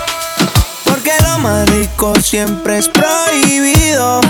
Porque 0.85 1.13
lo 1.23 1.39
más 1.39 1.71
rico 1.71 2.13
siempre 2.21 2.79
es 2.79 2.89
prohibido. 2.89 4.21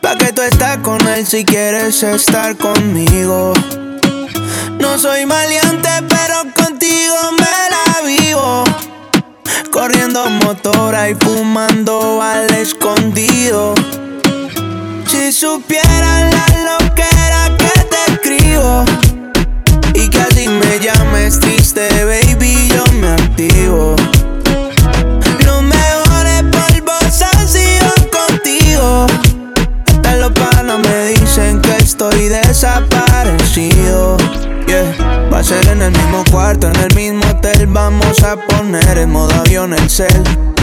Pa' 0.00 0.16
que 0.16 0.32
tú 0.32 0.42
estás 0.42 0.78
con 0.78 1.00
él 1.06 1.24
si 1.24 1.44
quieres 1.44 2.02
estar 2.02 2.56
conmigo. 2.56 3.52
No 4.80 4.98
soy 4.98 5.26
maleante, 5.26 5.88
pero 6.08 6.47
me 7.32 7.52
la 7.74 8.06
vivo. 8.06 8.64
Corriendo 9.70 10.28
motora 10.30 11.10
y 11.10 11.14
fumando 11.14 12.22
al 12.22 12.52
escondido. 12.54 13.74
Si 15.06 15.32
supieran 15.32 16.30
la 16.30 16.46
loquera 16.70 17.56
que 17.56 17.72
te 17.90 18.12
escribo. 18.12 18.84
Y 19.94 20.08
que 20.08 20.20
así 20.20 20.48
me 20.48 20.78
llames 20.78 21.40
triste, 21.40 21.57
ser 35.48 35.68
en 35.68 35.80
el 35.80 35.92
mismo 35.92 36.24
cuarto, 36.30 36.68
en 36.68 36.76
el 36.76 36.94
mismo 36.94 37.26
hotel. 37.30 37.66
Vamos 37.68 38.22
a 38.22 38.36
poner 38.36 38.98
en 38.98 39.10
modo 39.10 39.32
avión 39.34 39.72
el 39.72 39.88
cel. 39.88 40.57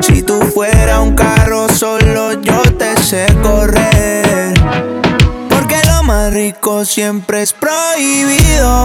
Si 0.00 0.22
tú 0.22 0.40
fueras 0.40 0.98
un 0.98 1.14
carro, 1.14 1.68
solo 1.68 2.32
yo 2.42 2.62
te 2.76 3.00
sé 3.00 3.26
correr. 3.44 4.54
Porque 5.48 5.76
lo 5.86 6.02
más 6.02 6.32
rico 6.32 6.84
siempre 6.84 7.42
es 7.42 7.52
prohibido. 7.52 8.84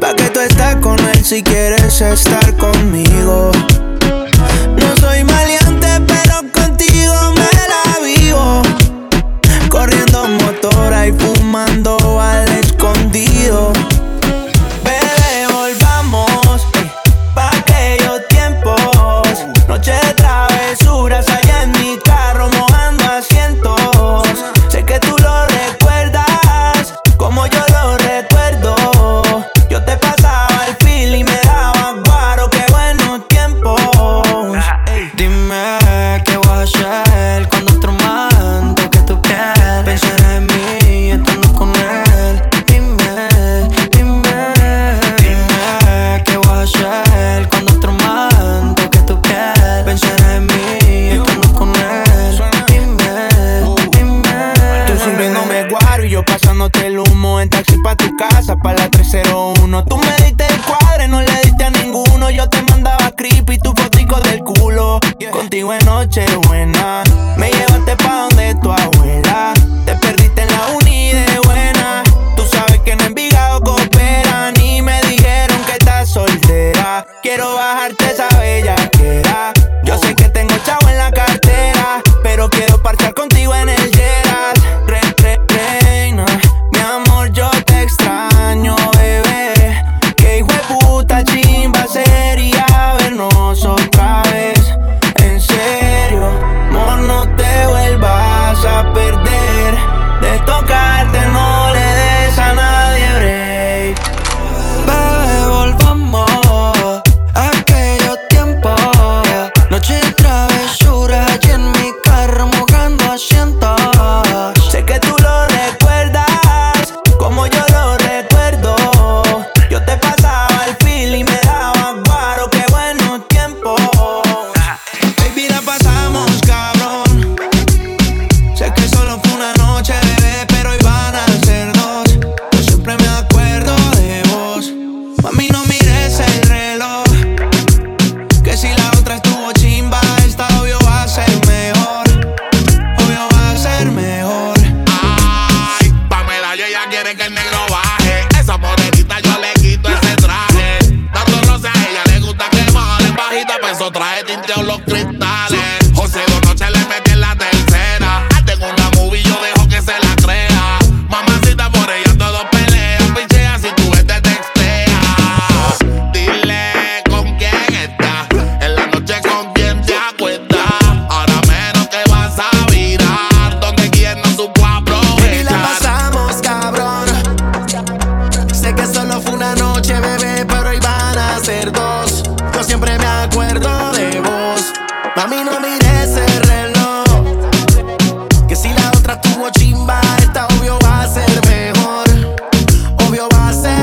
Pa' 0.00 0.14
que 0.14 0.30
tú 0.30 0.38
estás 0.38 0.76
con 0.76 1.00
él 1.00 1.24
si 1.24 1.42
quieres 1.42 2.00
estar 2.00 2.56
conmigo. 2.58 3.50
No 4.78 4.96
soy 5.00 5.24
maleante, 5.24 5.45
Contigo 65.30 65.72
en 65.72 65.84
noche 65.84 66.24
buena, 66.48 67.02
me 67.36 67.50
llevaste 67.50 67.96
pa' 67.96 68.28
donde 68.28 68.54
tú 68.62 68.70
abuela. 68.70 68.95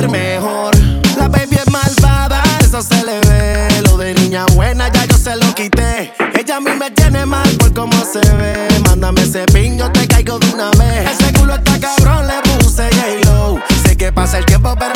mejor. 0.08 0.76
La 1.18 1.28
baby 1.28 1.56
es 1.56 1.72
malvada, 1.72 2.42
eso 2.62 2.82
se 2.82 3.04
le 3.04 3.20
ve. 3.22 3.82
Lo 3.84 3.98
de 3.98 4.14
niña 4.16 4.46
buena 4.54 4.92
ya 4.92 5.06
yo 5.06 5.18
se 5.18 5.36
lo 5.36 5.54
quité. 5.56 6.14
Ella 6.38 6.58
a 6.58 6.60
mí 6.60 6.72
me 6.80 6.92
tiene 6.92 7.26
mal 7.26 7.50
por 7.58 7.74
cómo 7.74 7.94
se 8.04 8.20
ve. 8.20 8.68
Mándame 8.86 9.22
ese 9.22 9.46
pin, 9.54 9.78
yo 9.78 9.92
te 9.92 10.08
caigo 10.08 10.40
de 10.40 10.48
una 10.54 10.72
vez. 10.72 11.12
Ese 11.12 11.34
culo 11.34 11.56
está 11.56 11.80
cabrón, 11.80 12.28
le 12.28 12.42
puse 12.58 12.90
J-Lo. 12.90 13.60
Sé 13.86 13.96
que 13.96 14.12
pasa 14.12 14.40
el 14.40 14.46
tiempo, 14.46 14.76
pero 14.78 14.93